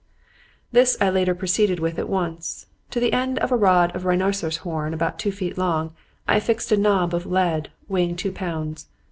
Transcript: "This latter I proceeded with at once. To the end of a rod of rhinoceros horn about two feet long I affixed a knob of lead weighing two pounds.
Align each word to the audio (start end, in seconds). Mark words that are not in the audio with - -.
"This 0.71 0.97
latter 0.99 1.33
I 1.33 1.37
proceeded 1.37 1.79
with 1.79 1.99
at 1.99 2.09
once. 2.09 2.65
To 2.89 2.99
the 2.99 3.13
end 3.13 3.37
of 3.37 3.51
a 3.51 3.55
rod 3.55 3.95
of 3.95 4.03
rhinoceros 4.03 4.57
horn 4.65 4.95
about 4.95 5.19
two 5.19 5.31
feet 5.31 5.59
long 5.59 5.93
I 6.27 6.37
affixed 6.37 6.71
a 6.71 6.75
knob 6.77 7.13
of 7.13 7.27
lead 7.27 7.69
weighing 7.87 8.15
two 8.15 8.31
pounds. 8.31 8.87